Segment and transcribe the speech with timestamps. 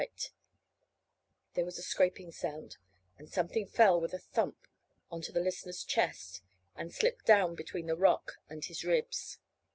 [0.01, 0.09] Then
[1.53, 2.77] there was a scraping sound,
[3.19, 4.67] and something fell with a thump
[5.11, 6.41] on to the listener's chest
[6.75, 9.37] and slipped down between the rock and his ribs.